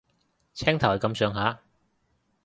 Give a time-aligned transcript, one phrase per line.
[0.55, 1.59] 青頭係咁上下